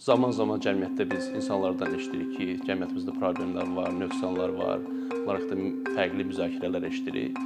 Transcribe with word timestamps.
Zaman-zaman 0.00 0.62
cəmiyyətdə 0.64 1.04
biz 1.10 1.26
insanlardan 1.36 1.92
eşidirik 1.92 2.30
ki, 2.32 2.44
cəmiyyətimizdə 2.64 3.12
problemlər 3.18 3.66
var, 3.76 3.90
nöqsanlar 3.92 4.54
var. 4.56 4.80
Bunlar 5.10 5.42
haqqında 5.42 5.92
fərqli 5.98 6.24
müzakirələr 6.30 6.86
eşidirik 6.88 7.36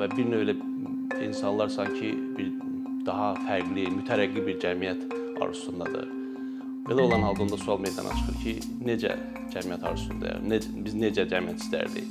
və 0.00 0.08
bir 0.14 0.30
növ 0.30 0.46
elə 0.46 0.54
insanlar 1.26 1.68
sanki 1.68 2.14
bir 2.38 2.48
daha 3.04 3.34
fərqli, 3.44 3.84
mütərəqqi 3.98 4.46
bir 4.48 4.56
cəmiyyət 4.64 5.04
arzusundadır. 5.44 6.08
Belə 6.88 7.04
olan 7.04 7.28
halda 7.28 7.44
onda 7.44 7.60
sual 7.60 7.84
meydana 7.84 8.16
çıxır 8.16 8.40
ki, 8.46 8.56
necə 8.88 9.12
cəmiyyət 9.52 9.86
arzusundayıq? 9.92 10.48
Ne, 10.48 10.62
biz 10.88 10.96
necə 11.04 11.28
cəmiyyət 11.28 11.68
istərdik? 11.68 12.08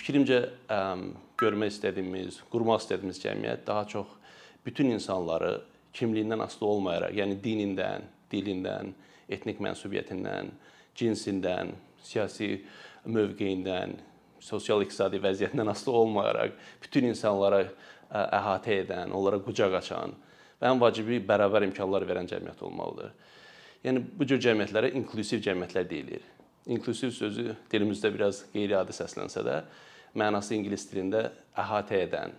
Fikrimcə 0.00 0.46
görmək 1.38 1.74
istədiyimiz, 1.76 2.42
qurmaq 2.52 2.82
istədiyimiz 2.82 3.20
cəmiyyət 3.22 3.66
daha 3.66 3.84
çox 3.88 4.14
bütün 4.66 4.90
insanları 4.94 5.60
kimliyindən 5.94 6.42
asılı 6.44 6.68
olmayaraq, 6.68 7.14
yəni 7.16 7.38
dinindən, 7.44 8.06
dilindən, 8.32 8.92
etnik 9.28 9.60
mənsubiyyətindən, 9.64 10.52
cinsindən, 10.98 11.72
siyasi 12.04 12.50
mövqeyindən, 13.08 13.96
sosial-iqtisadi 14.44 15.20
vəziyyətindən 15.22 15.70
asılı 15.70 15.96
olmayaraq 16.02 16.54
bütün 16.82 17.08
insanlara 17.10 17.64
əhatə 18.10 18.82
edən, 18.84 19.12
onlara 19.14 19.40
qucaq 19.44 19.78
açan 19.80 20.14
və 20.58 20.70
ən 20.72 20.80
vacibi 20.80 21.20
bərabər 21.26 21.66
imkanlar 21.68 22.06
verən 22.08 22.28
cəmiyyət 22.30 22.62
olmalıdır. 22.66 23.12
Yəni 23.84 24.02
bu 24.18 24.26
cür 24.26 24.40
cəmiyyətlərə 24.42 24.92
inklusiv 24.98 25.42
cəmiyyətlər 25.44 25.90
deyilir. 25.90 26.24
İnklusiv 26.68 27.12
sözü 27.14 27.54
dilimizdə 27.72 28.10
biraz 28.12 28.42
qeyri-adi 28.52 28.94
səslənsə 28.96 29.44
də, 29.46 29.60
mənası 30.16 30.56
ingilis 30.56 30.86
dilində 30.90 31.28
əhatə 31.58 32.02
edən, 32.06 32.34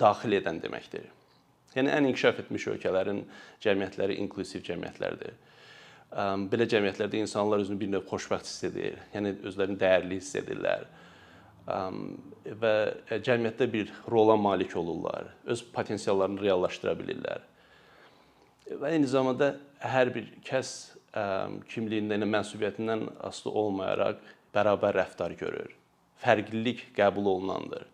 daxil 0.00 0.38
edən 0.38 0.60
deməkdir. 0.62 1.06
Yəni 1.76 1.92
ən 1.94 2.08
inkişaf 2.10 2.42
etmiş 2.42 2.66
ölkələrin 2.74 3.22
cəmiyyətləri 3.64 4.18
inklusiv 4.24 4.64
cəmiyyətlərdir. 4.66 5.36
Belə 6.52 6.66
cəmiyyətlərdə 6.68 7.22
insanlar 7.22 7.62
özünü 7.64 7.80
bir 7.80 7.92
növ 7.94 8.04
xoşbəxt 8.10 8.50
hiss 8.50 8.66
edir, 8.68 8.98
yəni 9.14 9.38
özlərini 9.48 9.80
dəyərli 9.80 10.18
hiss 10.20 10.36
edirlər 10.42 10.84
və 11.62 12.74
cəmiyyətdə 13.24 13.68
bir 13.72 13.92
rola 14.10 14.36
malik 14.36 14.74
olurlar, 14.76 15.30
öz 15.46 15.62
potensiallarını 15.72 16.42
reallaşdıra 16.42 16.96
bilirlər. 16.98 17.44
Və 18.82 18.92
eyni 18.96 19.08
zamanda 19.08 19.54
hər 19.80 20.10
bir 20.12 20.26
kəs 20.44 20.72
kimliyindən, 21.72 22.26
mənsubiyyətindən 22.26 23.06
asılı 23.28 23.52
olmayaraq 23.62 24.20
bərabər 24.52 25.00
rəftar 25.00 25.36
görür 25.38 25.72
fərqlilik 26.22 26.84
qəbul 26.96 27.28
olunandır. 27.34 27.86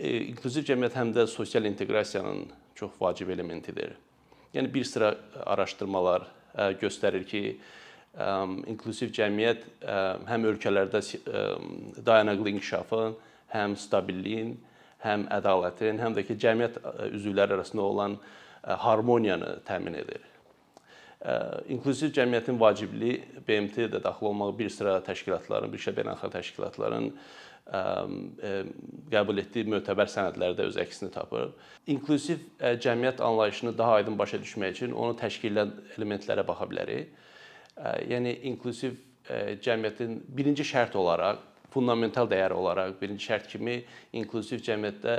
İnklüziv 0.00 0.64
cəmiyyət 0.70 0.96
həm 0.96 1.12
də 1.16 1.26
sosial 1.28 1.68
inteqrasiyanın 1.68 2.46
çox 2.78 2.96
vacib 3.00 3.28
elementidir. 3.30 3.94
Yəni 4.54 4.70
bir 4.74 4.84
sıra 4.88 5.14
araşdırmalar 5.46 6.26
göstərir 6.80 7.24
ki, 7.28 7.42
inklüziv 8.70 9.10
cəmiyyət 9.14 9.64
həm 10.30 10.46
ölkələrdə 10.52 11.02
dayanıqlı 12.06 12.54
inkişafın, 12.54 13.16
həm 13.54 13.74
stabilliyin, 13.78 14.54
həm 15.04 15.26
ədalətin, 15.36 15.98
həm 16.00 16.14
də 16.16 16.24
ki, 16.28 16.38
cəmiyyət 16.40 16.78
üzvləri 17.12 17.58
arasında 17.58 17.82
olan 17.82 18.16
harmoniyanı 18.62 19.58
təmin 19.66 19.98
edir. 20.00 20.22
İnklüziv 21.72 22.12
cəmiyyətin 22.12 22.58
vacibliyi 22.60 23.22
BMT-də 23.46 23.94
də 23.94 24.00
daxil 24.04 24.28
olmaq 24.28 24.58
bir 24.58 24.68
sıra 24.68 24.98
təşkilatların, 25.06 25.72
bir 25.72 25.80
şəbəkə 25.80 26.02
beynəlxalq 26.02 26.34
təşkilatların 26.34 27.06
qəbul 29.14 29.40
etdiyi 29.40 29.70
mötəbər 29.72 30.10
sənədlərdə 30.12 30.66
öz 30.68 30.76
əksini 30.84 31.08
tapır. 31.14 31.54
İnklüziv 31.88 32.44
cəmiyyət 32.60 33.22
anlayışını 33.24 33.72
daha 33.78 34.02
aydın 34.02 34.18
başa 34.18 34.36
düşmək 34.42 34.76
üçün 34.76 34.92
onu 34.92 35.16
təşkil 35.16 35.56
edən 35.56 35.72
elementlərə 35.96 36.44
baxa 36.46 36.68
bilərik. 36.68 37.16
Yəni 38.10 38.36
inklusiv 38.52 39.00
cəmiyyətin 39.64 40.20
birinci 40.28 40.66
şərt 40.68 40.92
olaraq, 41.00 41.40
fundamental 41.72 42.28
dəyər 42.28 42.52
olaraq, 42.52 42.98
birinci 43.00 43.30
şərt 43.30 43.48
kimi 43.48 43.80
inklusiv 44.12 44.60
cəmiyyətdə 44.66 45.16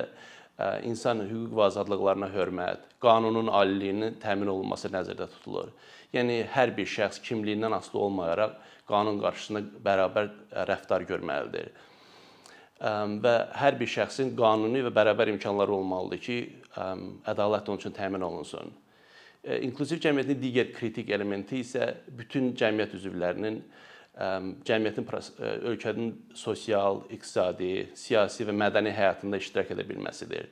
insan 0.88 1.24
hüquq 1.28 1.56
və 1.56 1.66
azadlıqlarına 1.70 2.30
hörmət, 2.32 2.86
qanunun 3.04 3.50
aliliyinin 3.52 4.16
təmin 4.22 4.52
olunması 4.54 4.92
nəzərdə 4.94 5.28
tutulur. 5.34 5.74
Yəni 6.16 6.46
hər 6.54 6.72
bir 6.78 6.88
şəxs 6.88 7.20
kimliyindən 7.26 7.76
asılı 7.76 8.00
olmayaraq 8.06 8.56
qanun 8.88 9.20
qarşısında 9.20 9.64
bərabər 9.84 10.32
rəftar 10.70 11.04
görməlidir. 11.10 11.74
Və 13.26 13.36
hər 13.56 13.78
bir 13.80 13.90
şəxsin 13.90 14.34
qanuni 14.38 14.84
və 14.86 14.92
bərabər 14.96 15.32
imkanları 15.34 15.76
olmalıdır 15.76 16.24
ki, 16.24 16.38
ədalət 17.32 17.72
onun 17.72 17.82
üçün 17.82 17.96
təmin 17.96 18.24
olunsun. 18.28 18.72
İnklüziv 19.46 20.02
cəmiyyətin 20.04 20.40
digər 20.42 20.72
kritik 20.76 21.12
elementi 21.14 21.62
isə 21.64 21.92
bütün 22.18 22.54
cəmiyyət 22.58 22.96
üzvlərinin 23.00 23.60
cəmiyyətin 24.16 25.08
ölkənin 25.68 26.14
sosial, 26.38 27.02
iqtisadi, 27.12 27.90
siyasi 28.00 28.48
və 28.48 28.56
mədəni 28.56 28.94
həyatında 28.96 29.42
iştirak 29.42 29.74
edə 29.76 29.84
bilməsidir. 29.88 30.48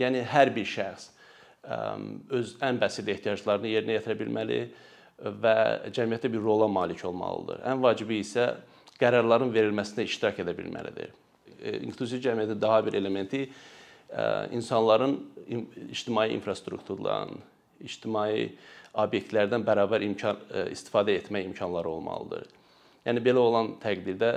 Yəni 0.00 0.22
hər 0.24 0.52
bir 0.54 0.64
şəxs 0.68 1.10
öz 2.30 2.56
ən 2.62 2.80
bəsit 2.80 3.08
ehtiyaclarını 3.12 3.68
yerinə 3.72 3.98
yetirə 3.98 4.16
bilməli 4.20 4.60
və 5.42 5.56
cəmiyyətdə 5.92 6.32
bir 6.32 6.44
rola 6.44 6.68
malik 6.68 7.04
olmalıdır. 7.04 7.62
Ən 7.68 7.82
vacibi 7.84 8.20
isə 8.22 8.54
qərarların 9.00 9.52
verilməsində 9.52 10.04
iştirak 10.06 10.40
edə 10.44 10.56
bilməlidir. 10.56 11.12
İnklüziv 11.82 12.22
cəmiyyətin 12.24 12.60
daha 12.60 12.84
bir 12.86 12.96
elementi 12.96 13.46
insanların 14.56 15.18
ictimai 15.90 16.30
infrastrukturdan, 16.36 17.34
ictimai 17.80 18.52
obyektlərdən 18.96 19.64
bərabər 19.66 20.04
imkan 20.06 20.38
istifadə 20.72 21.16
etmək 21.20 21.50
imkanları 21.50 21.90
olmalıdır. 21.90 22.46
Yəni 23.06 23.22
belə 23.22 23.38
olan 23.38 23.74
təqdirdə 23.82 24.32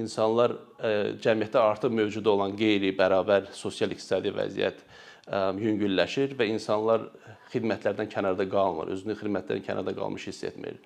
insanlar 0.00 0.52
e, 0.82 0.90
cəmiyyətdə 1.22 1.60
artıq 1.60 1.92
mövcud 1.94 2.26
olan 2.28 2.54
qeyri-bərabər 2.58 3.48
sosial-iqtisadi 3.56 4.32
vəziyyət 4.34 4.80
e, 4.82 5.38
yüngülləşir 5.62 6.34
və 6.38 6.48
insanlar 6.52 7.06
xidmətlərdən 7.52 8.10
kənarda 8.12 8.46
qalmır, 8.50 8.90
özünü 8.96 9.16
xidmətlərdən 9.20 9.64
kənarda 9.66 9.94
qalmış 9.96 10.26
hiss 10.28 10.44
etmir. 10.50 10.80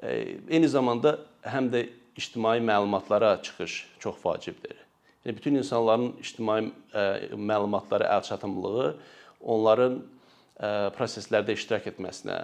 E, 0.00 0.38
eyni 0.48 0.70
zamanda 0.70 1.18
həm 1.44 1.68
də 1.74 1.84
ictimai 2.16 2.58
məlumatlara 2.64 3.34
çıxış 3.42 3.82
çox 4.00 4.22
vacibdir. 4.24 4.78
Yəni 5.26 5.36
bütün 5.36 5.60
insanların 5.60 6.14
ictimai 6.20 6.62
məlumatlara 7.36 8.06
əlçatımlılığı 8.16 8.94
onların 9.40 9.98
proseslərdə 10.96 11.52
iştirak 11.56 11.90
etməsinə, 11.92 12.38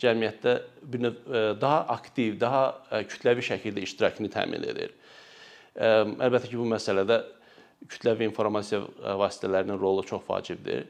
cəmiyyətdə 0.00 0.54
bir 0.92 1.02
növ 1.04 1.18
e, 1.28 1.42
daha 1.60 1.80
aktiv, 1.94 2.38
daha 2.40 2.62
e, 2.90 3.02
kütləvi 3.10 3.44
şəkildə 3.50 3.84
iştirakını 3.86 4.30
təmin 4.32 4.64
edir. 4.72 4.94
E, 5.74 5.90
əlbəttə 6.26 6.48
ki, 6.48 6.58
bu 6.60 6.66
məsələdə 6.70 7.20
kütləvi 7.90 8.26
informasiya 8.28 8.82
vasitələrinin 9.20 9.80
rolu 9.80 10.04
çox 10.08 10.26
vacibdir. 10.28 10.88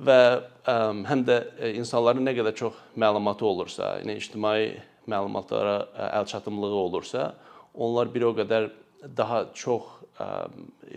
Və 0.00 0.16
həm 0.64 1.22
də 1.28 1.36
insanların 1.76 2.24
nə 2.24 2.32
qədər 2.36 2.54
çox 2.56 2.76
məlumatı 3.00 3.44
olursa, 3.44 3.94
yəni 4.00 4.16
ictimai 4.16 4.60
məlumatlara 5.08 5.74
əlçatımlığı 6.20 6.76
olursa, 6.84 7.26
onlar 7.74 8.08
bir 8.12 8.24
o 8.28 8.30
qədər 8.36 8.70
daha 9.16 9.42
çox 9.56 9.88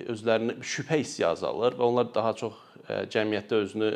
özlərini 0.08 0.56
şübhə 0.64 1.02
hissi 1.02 1.26
azalır 1.28 1.76
və 1.80 1.88
onlar 1.88 2.12
daha 2.16 2.32
çox 2.40 2.56
cəmiyyətdə 3.12 3.60
özünü 3.66 3.92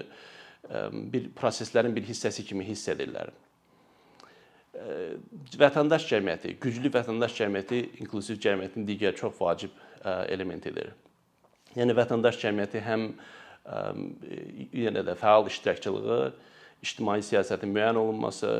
bir 1.13 1.29
proseslərin 1.37 1.95
bir 1.95 2.05
hissəsi 2.07 2.45
kimi 2.47 2.65
hiss 2.67 2.89
edirlər. 2.91 3.31
Vətəndaş 5.57 6.05
cəmiyyəti, 6.09 6.53
güclü 6.61 6.91
vətəndaş 6.93 7.35
cəmiyyəti 7.39 7.81
inklusiv 8.03 8.39
cəmiyyətin 8.43 8.85
digər 8.87 9.15
çox 9.17 9.37
vacib 9.39 9.73
elementidir. 10.05 10.91
Yəni 11.77 11.95
vətəndaş 11.97 12.37
cəmiyyəti 12.43 12.83
həm 12.85 13.07
yenə 14.77 15.03
də 15.07 15.17
fəal 15.17 15.49
iştirakçılığı, 15.49 16.21
ictimai 16.85 17.19
siyasətin 17.25 17.73
müəyyən 17.73 17.99
olunması 17.99 18.53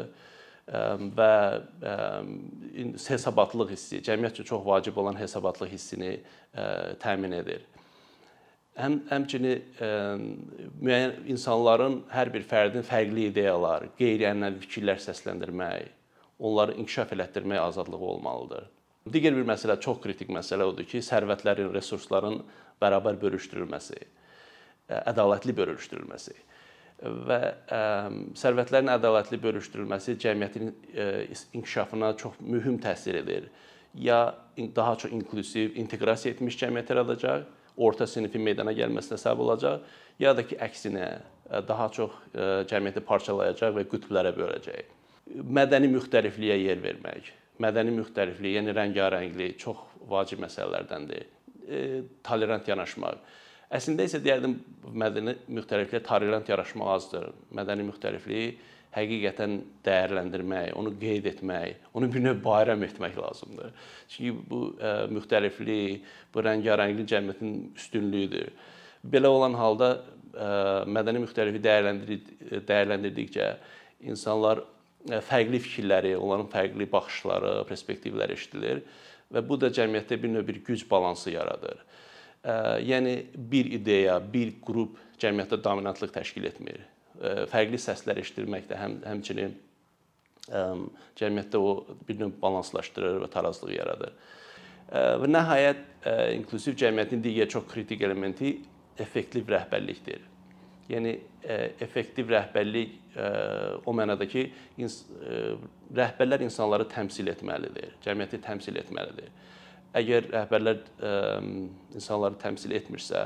və 0.68 1.34
hesabatlıq 3.08 3.70
hissi, 3.72 4.02
cəmiyyət 4.04 4.42
üçün 4.42 4.50
çox 4.56 4.66
vacib 4.66 4.98
olan 5.00 5.20
hesabatlıq 5.20 5.70
hissini 5.72 6.18
təmin 7.04 7.38
edir 7.38 7.62
həm 8.78 8.98
həmçinin 9.10 9.64
müəyyən 10.82 11.28
insanların 11.34 12.02
hər 12.14 12.32
bir 12.34 12.46
fərdin 12.48 12.86
fərqli 12.86 13.28
ideyalar, 13.32 13.88
qeyri-ənənəvi 14.00 14.64
fikirlər 14.66 15.02
səsləndirmək, 15.04 15.94
onları 16.40 16.78
inkişaf 16.82 17.14
elətdirmək 17.18 17.62
azadlığı 17.64 18.04
olmalıdır. 18.14 18.68
Digər 19.08 19.36
bir 19.38 19.48
məsələ, 19.48 19.78
çox 19.82 20.02
kritik 20.04 20.30
məsələ 20.34 20.68
odur 20.68 20.86
ki, 20.88 21.02
sərvətlərin, 21.06 21.72
resursların 21.74 22.42
bərabər 22.82 23.18
bölüşdürülməsi, 23.22 24.02
ədalətli 25.00 25.56
bölüşdürülməsi 25.58 26.36
və 26.98 27.38
ə, 27.70 27.80
sərvətlərin 28.40 28.90
ədalətli 28.96 29.38
bölüşdürülməsi 29.42 30.16
cəmiyyətin 30.22 30.72
ə, 30.74 31.06
inkişafına 31.60 32.16
çox 32.18 32.40
mühüm 32.42 32.80
təsir 32.82 33.20
edir. 33.22 33.52
Ya 33.94 34.36
daha 34.58 34.96
çox 34.98 35.14
inklusiv, 35.14 35.76
inteqrasiya 35.78 36.34
etmiş 36.34 36.58
cəmiyyət 36.58 36.90
yaradacaq, 36.94 37.46
orta 37.78 38.08
sinifin 38.10 38.44
meydana 38.46 38.74
gəlməsinə 38.76 39.20
səbəb 39.22 39.44
olacaq, 39.46 39.88
ya 40.20 40.34
da 40.38 40.44
ki, 40.46 40.58
əksinə 40.66 41.08
daha 41.68 41.90
çox 41.94 42.16
cəmiyyəti 42.70 43.04
parçalayacaq 43.08 43.76
və 43.78 43.86
qütblərə 43.92 44.34
böləcək. 44.36 44.94
Mədəni 45.44 45.90
müxtəlifliyə 45.94 46.58
yer 46.64 46.80
vermək, 46.84 47.32
mədəni 47.64 47.94
müxtəliflik, 48.00 48.58
yəni 48.58 48.76
rəngarənglik 48.76 49.58
çox 49.62 49.84
vacib 50.10 50.42
məsələlərdəndir. 50.44 51.28
Tolerant 52.26 52.68
yanaşmaq. 52.68 53.20
Əslində 53.78 54.06
isə 54.08 54.22
deyərdim 54.24 54.54
mədəni 54.96 55.36
müxtəlifliyə 55.52 56.00
tolerant 56.08 56.48
yanaşmaq 56.48 56.92
azdır. 56.94 57.30
Mədəni 57.60 57.84
müxtəlifliyi 57.90 58.54
həqiqətən 58.96 59.58
dəyərləndirmək, 59.86 60.72
onu 60.80 60.94
qeyd 61.00 61.28
etmək, 61.34 61.90
onu 61.98 62.10
bir 62.12 62.24
növ 62.24 62.40
bayram 62.44 62.84
etmək 62.88 63.18
lazımdır. 63.20 63.74
Çünki 64.14 64.32
bu 64.50 64.62
ə, 64.80 64.94
müxtəliflik, 65.14 66.08
bu 66.34 66.44
rəngarənglik 66.46 67.10
cəmiyyətin 67.12 67.58
üstünlüyüdür. 67.78 68.54
Belə 69.08 69.32
olan 69.34 69.58
halda 69.60 69.92
ə, 69.98 70.50
mədəni 70.90 71.26
müxtəlifliyi 71.26 71.66
dəyərləndir 71.68 72.64
dəyərləndirdikcə 72.70 73.52
insanlar 74.08 74.64
ə, 74.64 75.22
fərqli 75.30 75.62
fikirləri, 75.68 76.16
onların 76.18 76.50
fərqli 76.54 76.90
baxışları, 76.92 77.60
perspektivləri 77.70 78.40
eşidilir 78.40 78.84
və 79.34 79.44
bu 79.44 79.60
da 79.60 79.70
cəmiyyətdə 79.76 80.22
bir 80.24 80.38
növ 80.38 80.48
bir 80.48 80.62
güc 80.66 80.88
balansı 80.90 81.36
yaradır. 81.36 81.84
Ə, 82.42 82.78
yəni 82.88 83.18
bir 83.36 83.74
ideya, 83.78 84.22
bir 84.34 84.56
qrup 84.64 84.96
cəmiyyətdə 85.20 85.60
dominantlıq 85.66 86.16
təşkil 86.16 86.48
etmir 86.48 86.86
fərqli 87.52 87.80
səslər 87.82 88.22
eşitdirmək 88.22 88.68
də 88.70 88.80
həm 88.82 89.00
həmçinin 89.08 89.56
cəmiyyətdə 91.18 91.60
o 91.60 91.72
bir 92.08 92.20
növ 92.22 92.38
balanslaşdırır 92.42 93.22
və 93.26 93.30
tarazlıq 93.34 93.74
yaradır. 93.76 94.14
Və 94.88 95.28
nəhayət 95.28 95.82
inklusiv 96.38 96.78
cəmiyyətin 96.80 97.24
digər 97.24 97.50
çox 97.52 97.68
kritik 97.72 98.06
elementi 98.08 98.54
effektiv 98.98 99.50
rəhbərlikdir. 99.52 100.22
Yəni 100.88 101.18
effektiv 101.84 102.32
rəhbərlik 102.32 102.96
o 103.84 103.94
mənada 103.96 104.28
ki, 104.30 104.46
rəhbərlər 105.98 106.46
insanları 106.46 106.88
təmsil 106.88 107.28
etməlidir, 107.34 107.98
cəmiyyəti 108.06 108.40
təmsil 108.46 108.80
etməlidir. 108.80 109.34
Əgər 109.98 110.32
rəhbərlər 110.34 110.82
insanları 111.98 112.38
təmsil 112.42 112.76
etmirsə, 112.78 113.24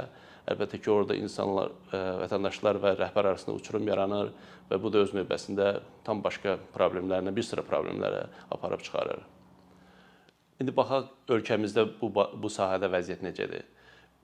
Əlbəttə 0.49 0.79
ki, 0.81 0.89
orada 0.89 1.15
insanlar, 1.15 1.69
vətəndaşlar 1.91 2.79
və 2.81 2.95
rəhbər 2.97 3.27
arasında 3.29 3.53
uçurum 3.59 3.85
yaranır 3.87 4.31
və 4.71 4.79
bu 4.81 4.89
da 4.93 5.03
öz 5.05 5.13
növbəsində 5.13 5.67
tam 6.05 6.23
başqa 6.25 6.55
problemlərlə, 6.73 7.33
bir 7.35 7.45
sıra 7.45 7.63
problemlərə 7.67 8.23
aparıb 8.55 8.81
çıxarır. 8.81 9.21
İndi 10.61 10.73
baxaq 10.77 11.31
ölkəmizdə 11.35 11.85
bu 11.99 12.09
bu 12.13 12.49
sahədə 12.49 12.89
vəziyyət 12.93 13.21
necədir? 13.25 13.69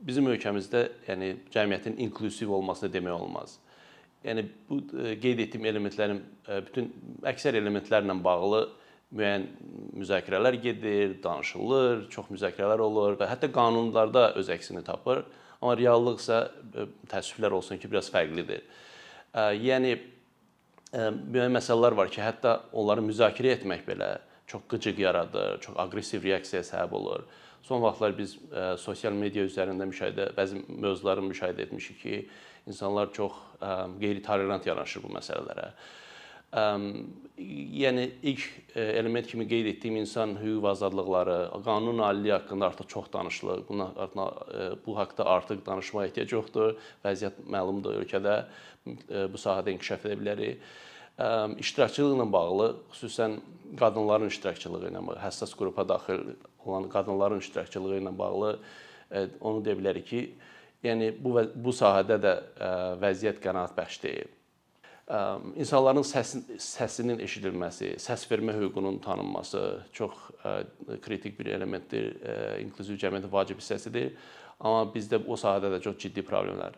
Bizim 0.10 0.28
ölkəmizdə, 0.30 0.84
yəni 1.08 1.32
cəmiyyətin 1.54 1.98
inklusiv 2.06 2.52
olmasını 2.58 2.92
demək 2.94 3.14
olmaz. 3.22 3.58
Yəni 4.26 4.48
bu 4.70 4.82
qeyd 5.22 5.46
etdiyim 5.46 5.70
elementlərin 5.70 6.24
bütün 6.66 6.92
əksər 7.30 7.58
elementlərlə 7.62 8.18
bağlı 8.26 8.66
müəyyən 9.16 9.46
müzakirələr 9.98 10.58
gedir, 10.62 11.16
danışılır, 11.24 12.08
çox 12.12 12.30
müzakirələr 12.34 12.82
olur 12.84 13.16
və 13.20 13.30
hətta 13.30 13.50
qanunlarda 13.54 14.32
öz 14.40 14.50
əksini 14.58 14.84
tapır. 14.86 15.24
Amma 15.62 15.74
reallıq 15.80 16.20
isə 16.22 16.42
e, 16.76 16.86
təəssüflər 17.10 17.56
olsun 17.58 17.80
ki, 17.82 17.90
biraz 17.90 18.12
fərqlidir. 18.14 18.62
E, 19.34 19.46
yəni 19.64 19.96
e, 19.96 20.00
müəyyən 21.00 21.56
məsələlər 21.56 21.98
var 21.98 22.12
ki, 22.14 22.22
hətta 22.22 22.60
onları 22.78 23.06
müzakirə 23.08 23.56
etmək 23.58 23.88
belə 23.88 24.18
çox 24.48 24.68
qıcıq 24.72 25.00
yaradır, 25.02 25.62
çox 25.64 25.80
aqressiv 25.88 26.28
reaksiyaya 26.28 26.68
səbəb 26.68 26.94
olur. 27.00 27.24
Son 27.68 27.82
vaxtlar 27.84 28.14
biz 28.16 28.38
ə, 28.48 28.78
sosial 28.80 29.16
media 29.18 29.44
üzərində 29.44 29.84
müşahidə 29.90 30.30
bəzi 30.38 30.62
mövzuları 30.70 31.24
müşahidə 31.26 31.66
etmişik 31.66 31.98
ki, 32.00 32.20
insanlar 32.70 33.10
çox 33.16 33.36
qeyri-tolerant 34.00 34.64
yanaşır 34.70 35.04
bu 35.04 35.12
məsələlərə. 35.18 35.72
Yəni 36.54 38.12
ilk 38.24 38.44
e, 38.76 38.82
element 38.82 39.28
kimi 39.28 39.46
qeyd 39.48 39.68
etdiyim 39.74 40.00
insan 40.02 40.38
hüquq 40.40 40.62
və 40.64 40.72
azadlıqları, 40.72 41.38
qanun 41.66 42.00
aliliyi 42.02 42.34
haqqında 42.34 42.70
artıq 42.72 42.88
çox 42.88 43.12
danışılır. 43.14 43.62
Buna 43.70 43.88
e, 43.92 44.70
bu 44.86 44.98
haqqda 44.98 45.26
artıq 45.26 45.66
danışmağa 45.66 46.06
ehtiyac 46.08 46.34
yoxdur. 46.34 46.78
Vəziyyət 47.06 47.44
məlumdur 47.54 48.00
ölkədə. 48.02 48.38
E, 48.88 49.26
bu 49.34 49.42
sahədə 49.42 49.76
inkişaf 49.76 50.08
edə 50.08 50.18
bilərik. 50.22 50.64
İştirakçılıqla 51.58 52.26
bağlı, 52.34 52.66
xüsusən 52.94 53.40
qadınların 53.80 54.30
iştirakçılığı 54.30 54.84
ilə 54.92 55.02
bağlı, 55.08 55.18
həssas 55.24 55.56
qrupa 55.58 55.88
daxil 55.90 56.22
olan 56.66 56.86
qadınların 56.94 57.42
iştirakçılığı 57.42 57.98
ilə 58.04 58.14
bağlı 58.18 58.52
onu 59.42 59.64
deyə 59.66 59.80
bilərik 59.80 60.06
ki, 60.06 60.22
yəni 60.86 61.10
bu 61.18 61.42
bu 61.56 61.74
sahədə 61.74 62.20
də 62.22 62.36
vəziyyət 63.02 63.42
qənaətbəxş 63.42 64.04
deyil 64.04 64.37
insanların 65.56 66.04
səsin, 66.04 66.44
səsinin 66.60 67.22
eşidilməsi, 67.24 67.94
səs 68.02 68.26
vermə 68.28 68.56
hüququnun 68.58 68.98
tanınması 69.04 69.62
çox 69.96 70.12
kritik 71.06 71.40
bir 71.40 71.54
elementdir, 71.56 72.10
inkluziv 72.66 73.00
cəmiyyətin 73.00 73.32
vacib 73.32 73.62
hissəsidir. 73.62 74.12
Amma 74.60 74.84
bizdə 74.92 75.22
o 75.24 75.38
sahədə 75.40 75.72
də 75.76 75.80
çox 75.86 75.96
ciddi 76.02 76.26
problemlər. 76.28 76.76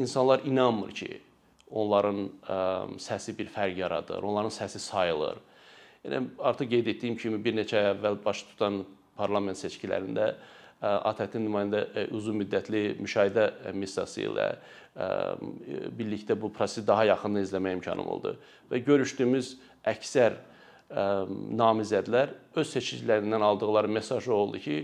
İnsanlar 0.00 0.42
inanmır 0.48 0.90
ki, 0.96 1.20
onların 1.70 2.20
səsi 3.02 3.36
bir 3.38 3.50
fərq 3.52 3.78
yaradır, 3.78 4.22
onların 4.22 4.50
səsi 4.54 4.80
sayılır. 4.82 5.38
Yəni 6.06 6.28
artıq 6.38 6.70
qeyd 6.70 6.86
etdiyim 6.94 7.16
kimi 7.18 7.38
bir 7.44 7.54
neçə 7.58 7.82
əvvəl 7.92 8.18
baş 8.24 8.44
tutan 8.50 8.84
parlament 9.18 9.58
seçkilərində 9.58 10.34
ATƏT-in 10.80 11.46
nümayəndə 11.46 12.08
uzun 12.14 12.36
müddətli 12.42 12.96
müşahidə 13.00 13.72
missiyası 13.72 14.26
ilə 14.26 14.50
birlikdə 15.96 16.36
bu 16.40 16.50
prosesi 16.52 16.84
daha 16.86 17.06
yaxından 17.08 17.44
izləmə 17.44 17.72
imkanım 17.78 18.08
oldu 18.12 18.36
və 18.70 18.82
görüşdüyümüz 18.84 19.54
əksər 19.88 20.36
namizədlər 21.56 22.36
öz 22.56 22.70
seçicilərindən 22.76 23.42
aldıqları 23.42 23.90
mesaj 23.90 24.28
oldu 24.30 24.60
ki, 24.62 24.76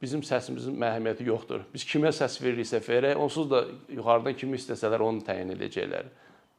bizim 0.00 0.22
səsimizin 0.24 0.78
əhəmiyyəti 0.80 1.26
yoxdur. 1.28 1.66
Biz 1.72 1.84
kimə 1.88 2.12
səs 2.14 2.38
veririksə 2.42 2.80
verək, 2.84 3.18
onsuz 3.20 3.50
da 3.50 3.64
yuxarıdan 3.92 4.36
kimi 4.40 4.58
istəsələr 4.60 5.04
onu 5.04 5.24
təyin 5.24 5.52
edəcəklər. 5.54 6.08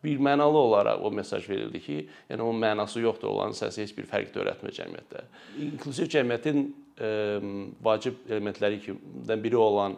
Bir 0.06 0.22
mənalı 0.22 0.60
olaraq 0.62 1.02
o 1.02 1.10
mesaj 1.14 1.48
verildi 1.50 1.82
ki, 1.82 1.98
yəni 2.30 2.46
onun 2.46 2.62
mənası 2.62 3.02
yoxdur, 3.02 3.32
onların 3.34 3.58
səsi 3.58 3.84
heç 3.84 3.96
bir 3.98 4.06
fərq 4.10 4.34
törətmir 4.36 4.74
cəmiyyətdə. 4.78 5.24
İnklusiv 5.72 6.12
cəmiyyətin 6.14 6.68
vacib 6.96 8.22
elementləri 8.30 8.80
kimdən 8.86 9.44
biri 9.44 9.58
olan 9.60 9.98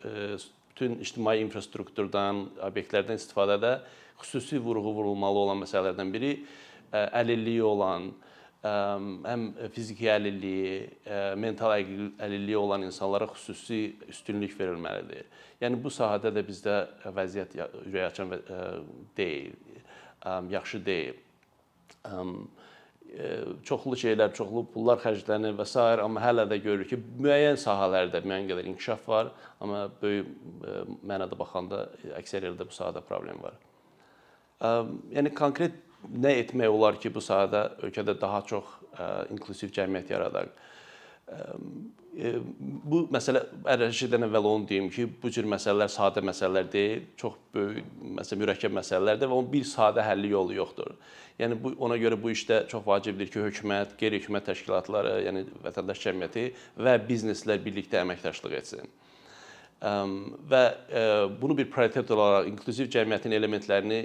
bütün 0.00 0.96
ictimai 1.04 1.40
infrastrukturdan, 1.42 2.46
obyektlərdən 2.64 3.20
istifadədə 3.20 3.74
xüsusi 4.22 4.60
vurğu 4.62 4.94
vurulmalı 4.96 5.38
olan 5.44 5.60
məsələlərdən 5.64 6.12
biri 6.12 6.32
əlilliyi 6.92 7.62
olan, 7.64 8.08
həm 8.64 9.44
fiziki 9.72 10.08
əlilliyi, 10.12 10.72
mental 11.40 11.72
əlilliyi 11.76 12.56
olan 12.56 12.82
insanlara 12.88 13.28
xüsusi 13.34 13.96
üstünlük 14.08 14.56
verilməlidir. 14.58 15.28
Yəni 15.60 15.76
bu 15.80 15.92
sahədə 15.92 16.32
də 16.32 16.44
bizdə 16.48 16.76
vəziyyət 17.16 17.56
ürəkaçan 17.84 18.32
deyil, 19.16 19.52
yaxşı 20.56 20.80
deyil 20.84 21.16
çoxlu 23.66 23.96
şeylər, 23.98 24.32
çoxlu 24.36 24.64
pullar 24.72 25.00
xərclənir 25.02 25.56
və 25.58 25.66
s. 25.66 25.76
amma 26.02 26.22
hələ 26.22 26.46
də 26.50 26.60
görürük 26.62 26.92
ki, 26.92 26.98
müəyyən 27.26 27.58
sahələrdə 27.60 28.22
müəyyən 28.22 28.48
qədər 28.50 28.70
inkişaf 28.70 29.08
var, 29.08 29.32
amma 29.60 29.88
böyük 30.02 30.28
mənada 31.02 31.38
baxanda 31.38 31.88
əksər 32.20 32.46
yerdə 32.48 32.66
bu 32.68 32.76
sahədə 32.76 33.02
problem 33.06 33.42
var. 33.42 33.58
Yəni 35.10 35.34
konkret 35.34 35.78
nə 36.06 36.36
etmək 36.44 36.70
olar 36.70 37.00
ki, 37.00 37.12
bu 37.12 37.22
sahədə 37.24 37.66
ölkədə 37.86 38.14
daha 38.20 38.42
çox 38.46 38.76
inklusiv 39.34 39.72
cəmiyyət 39.76 40.14
yaradaq? 40.14 40.54
Bu 42.90 43.04
məsələ 43.14 43.40
hər 43.64 43.84
şeydən 43.94 44.26
əvvəl 44.26 44.46
onu 44.50 44.66
deyim 44.68 44.88
ki, 44.92 45.06
bu 45.22 45.30
cür 45.32 45.46
məsələlər 45.48 45.88
sadə 45.92 46.20
məsələlər 46.26 46.66
deyil, 46.72 47.04
çox 47.20 47.36
böyük, 47.54 47.86
məsələn, 48.18 48.40
mürəkkəb 48.42 48.74
məsələlərdir 48.76 49.30
və 49.30 49.36
onun 49.36 49.50
bir 49.52 49.68
sadə 49.68 50.04
həlli 50.04 50.32
yolu 50.34 50.56
yoxdur. 50.58 50.90
Yəni 51.40 51.56
bu 51.62 51.72
ona 51.86 51.96
görə 52.02 52.18
bu 52.20 52.32
işdə 52.34 52.64
çox 52.68 52.82
vacibdir 52.84 53.30
ki, 53.30 53.44
hökumət, 53.46 53.94
qeyri-hökumət 54.02 54.50
təşkilatları, 54.50 55.14
yəni 55.28 55.46
vətəndaş 55.64 56.02
cəmiyyəti 56.02 56.44
və 56.82 56.98
bizneslər 57.06 57.62
birlikdə 57.64 58.02
əməkdaşlıq 58.02 58.58
etsin. 58.58 58.92
Və 59.80 60.64
bunu 61.40 61.56
bir 61.56 61.70
prioritet 61.72 62.10
olaraq 62.12 62.50
inkluziv 62.50 62.90
cəmiyyətin 62.92 63.32
elementlərini 63.38 64.02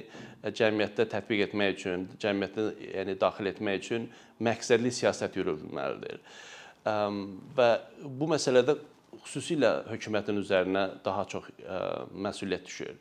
cəmiyyətdə 0.56 1.10
tətbiq 1.12 1.48
etmək 1.50 1.74
üçün, 1.80 2.10
cəmiyyətə 2.22 2.70
yəni 2.94 3.20
daxil 3.20 3.50
etmək 3.52 3.82
üçün 3.82 4.12
məqsədli 4.46 4.94
siyasət 5.02 5.42
yürüdülməlidir. 5.42 6.22
Və 6.86 7.70
bu 8.04 8.28
məsələdə 8.30 8.76
xüsusilə 9.26 9.72
hökumətin 9.90 10.38
üzərinə 10.42 10.84
daha 11.06 11.24
çox 11.30 11.48
məsuliyyət 12.14 12.68
düşür. 12.68 12.98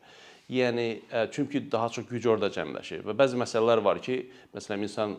Yəni 0.49 0.87
çünki 1.33 1.63
daha 1.73 1.89
çox 1.89 2.05
güc 2.09 2.27
orada 2.29 2.51
cəmləşir 2.53 3.05
və 3.05 3.15
bəzi 3.17 3.39
məsələlər 3.41 3.81
var 3.85 4.01
ki, 4.05 4.19
məsələn 4.53 4.83
insan 4.85 5.15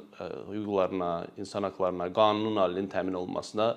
hüquqlarına, 0.52 1.12
insan 1.42 1.66
hüquqlarına, 1.66 2.12
qanunun 2.14 2.60
alilinin 2.62 2.90
təmin 2.90 3.18
olunmasına 3.18 3.72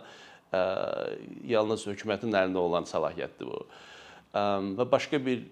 yalnız 1.49 1.87
hökumətin 1.89 2.37
əlində 2.37 2.61
olan 2.61 2.89
səlahiyyətdir 2.89 3.49
bu. 3.49 3.65
Və 4.77 4.87
başqa 4.93 5.21
bir 5.25 5.45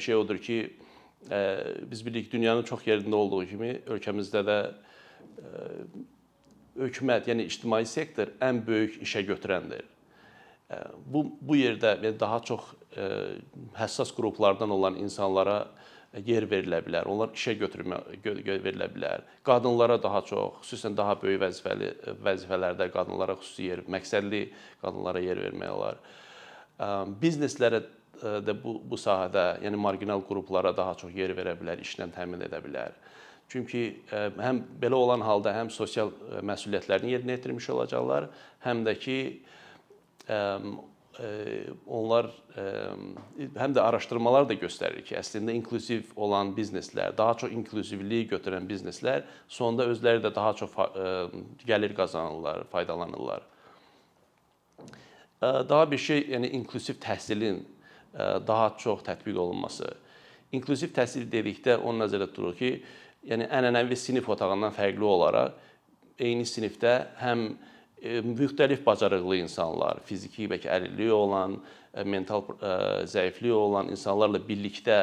şey 0.00 0.14
odur 0.20 0.38
ki, 0.44 0.58
biz 1.90 2.06
bilirik 2.06 2.32
dünyanın 2.32 2.64
çox 2.68 2.84
yerində 2.88 3.16
olduğu 3.16 3.44
kimi 3.48 3.74
ölkəmizdə 3.96 4.44
də 4.44 4.58
hökumət, 6.78 7.30
yəni 7.30 7.46
ictimai 7.50 7.84
sektor 7.88 8.32
ən 8.44 8.62
böyük 8.66 9.00
işə 9.04 9.24
götürəndir. 9.28 9.86
Bu 11.10 11.24
bu 11.40 11.56
yerdə 11.58 11.96
yəni 11.98 12.18
daha 12.20 12.38
çox 12.46 12.68
həssas 13.78 14.12
qruplardan 14.14 14.70
olan 14.70 14.98
insanlara 15.02 15.64
yer 16.26 16.46
verilə 16.50 16.80
bilər. 16.86 17.06
Onlar 17.10 17.34
işə 17.34 17.56
götürmə 17.58 18.00
verilə 18.22 18.88
bilər. 18.90 19.22
Qadınlara 19.46 19.98
daha 20.02 20.22
çox, 20.26 20.60
xüsusən 20.64 20.96
daha 20.98 21.16
böyük 21.22 21.42
vəzifəli 21.42 21.90
vəzifələrdə 22.26 22.90
qadınlara 22.94 23.36
xüsusi 23.38 23.68
yer, 23.70 23.84
məqsədli 23.86 24.42
qadınlara 24.82 25.22
yer 25.22 25.38
vermək 25.42 25.70
olar. 25.74 26.00
Bizneslərə 27.22 27.82
də 28.20 28.54
bu 28.62 28.76
bu 28.90 28.98
sahədə, 29.00 29.60
yəni 29.64 29.78
marginal 29.80 30.22
qruplara 30.26 30.74
daha 30.76 30.94
çox 30.98 31.14
yer 31.14 31.34
verə 31.38 31.54
bilər, 31.58 31.80
işlə 31.82 32.10
təmin 32.14 32.42
edə 32.46 32.58
bilər. 32.62 32.94
Çünki 33.50 33.84
həm 34.10 34.62
belə 34.80 34.94
olan 34.94 35.24
halda 35.26 35.50
həm 35.56 35.72
sosial 35.74 36.12
məsuliyyətlərini 36.46 37.16
yerinə 37.16 37.34
yetirmiş 37.34 37.66
olacaqlar, 37.74 38.28
həm 38.62 38.84
də 38.86 38.94
ki 39.02 39.16
onlar 41.90 42.30
həm 43.58 43.74
də 43.74 43.82
araşdırmalar 43.82 44.46
da 44.48 44.54
göstərir 44.56 45.02
ki, 45.04 45.16
əslində 45.18 45.52
inkluziv 45.58 46.14
olan 46.16 46.54
bizneslər, 46.56 47.16
daha 47.18 47.34
çox 47.42 47.52
inklüzivliyi 47.52 48.28
götürən 48.30 48.68
bizneslər 48.70 49.26
sonda 49.50 49.88
özləri 49.90 50.22
də 50.22 50.30
daha 50.34 50.54
çox 50.56 50.78
gəlir 51.66 51.96
qazanırlar, 51.98 52.64
faydalanırlar. 52.70 53.42
Daha 55.42 55.90
bir 55.90 55.98
şey, 55.98 56.24
yəni 56.36 56.54
inkluziv 56.60 57.02
təhsilin 57.02 57.64
daha 58.46 58.72
çox 58.78 59.02
tətbiq 59.06 59.36
olunması. 59.38 59.90
İnklüziv 60.52 60.94
təhsil 60.94 61.28
dedikdə 61.30 61.76
onu 61.78 62.04
nəzərdə 62.04 62.30
tuturuq 62.30 62.56
ki, 62.58 62.72
yəni 63.28 63.48
ənənəvi 63.52 63.98
sinif 63.98 64.28
otağından 64.32 64.72
fərqli 64.76 65.04
olaraq 65.04 65.58
eyni 66.20 66.46
sinifdə 66.48 66.94
həm 67.20 67.50
müxtəlif 68.24 68.80
bacarıqlı 68.84 69.42
insanlar, 69.42 70.00
fiziki 70.08 70.48
bəlkə 70.48 70.70
əlilliyi 70.72 71.12
olan, 71.12 71.58
mental 72.08 72.46
zəifliyi 73.10 73.56
olan 73.56 73.90
insanlarla 73.92 74.40
birlikdə 74.46 75.00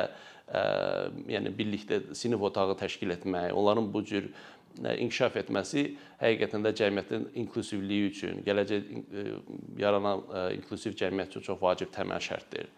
yəni 1.29 1.51
birlikdə 1.53 2.15
sinif 2.17 2.41
otağı 2.47 2.77
təşkil 2.79 3.13
etmək, 3.17 3.51
onların 3.53 3.89
bu 3.93 4.03
cür 4.07 4.29
inkişaf 4.77 5.38
etməsi 5.41 5.83
həqiqətən 6.21 6.65
də 6.65 6.74
cəmiyyətin 6.79 7.27
inklüzivliyi 7.43 8.09
üçün, 8.12 8.41
gələcək 8.45 8.89
yaranan 9.81 10.24
inklüziv 10.57 10.97
cəmiyyət 10.97 11.36
üçün 11.36 11.47
çox 11.50 11.62
vacib 11.62 11.93
təməl 11.93 12.21
şərtdir. 12.24 12.69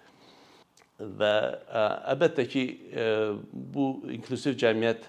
Və 0.99 1.33
əlbəttə 2.11 2.47
ki, 2.51 2.65
bu 3.53 3.85
inklüziv 4.11 4.57
cəmiyyət 4.59 5.07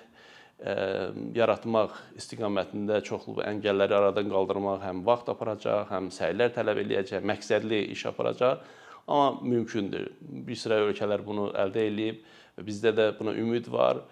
yaratmaq 0.61 1.95
istiqamətində 2.21 3.01
çoxlu 3.05 3.41
əngəlləri 3.49 3.97
aradan 3.97 4.29
qaldırmaq 4.33 4.83
həm 4.85 5.03
vaxt 5.07 5.31
aparacaq, 5.33 5.89
həm 5.89 6.11
səylər 6.13 6.53
tələb 6.53 6.83
eləyəcək, 6.83 7.25
məqsədli 7.25 7.81
iş 7.95 8.07
aparacaq, 8.11 8.61
amma 9.07 9.41
mümkündür. 9.41 10.11
Bir 10.21 10.59
sıra 10.61 10.83
ölkələr 10.85 11.25
bunu 11.25 11.49
əldə 11.57 11.87
eləyib 11.89 12.21
və 12.59 12.67
bizdə 12.67 12.93
də 12.97 13.09
buna 13.19 13.33
ümid 13.41 13.71
var 13.73 14.03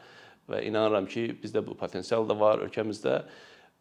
və 0.48 0.62
inanıram 0.64 1.06
ki, 1.06 1.34
bizdə 1.42 1.60
bu 1.64 1.76
potensial 1.76 2.24
da 2.28 2.38
var 2.38 2.64
ölkəmizdə. 2.64 3.18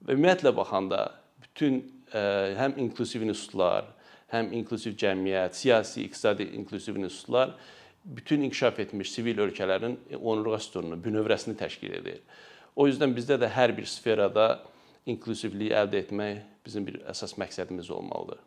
Və 0.04 0.18
ümumiyyətlə 0.18 0.52
baxanda 0.56 1.06
bütün 1.40 1.80
həm 2.12 2.76
inklusiv 2.84 3.24
institutlar, 3.24 3.88
həm 4.34 4.52
inklusiv 4.60 5.00
cəmiyyət, 5.00 5.56
siyasi, 5.56 6.04
iqtisadi 6.04 6.52
inklusiv 6.60 7.00
institutlar 7.00 7.56
bütün 8.08 8.42
inkişaf 8.42 8.80
etmiş 8.80 9.12
sivil 9.12 9.38
ölkələrin 9.44 9.98
onurğa 10.16 10.60
sütununu, 10.64 10.96
bünövrəsini 11.04 11.58
təşkil 11.60 11.98
edir. 12.00 12.22
O 12.77 12.86
yüzden 12.86 13.15
bizdə 13.17 13.39
də 13.41 13.50
hər 13.50 13.74
bir 13.74 13.88
sferada 13.89 14.60
inklüzivliyi 15.10 15.74
əldə 15.74 16.03
etmək 16.03 16.43
bizim 16.65 16.86
bir 16.86 17.00
əsas 17.10 17.34
məqsədimiz 17.41 17.89
olmalıdır. 17.89 18.38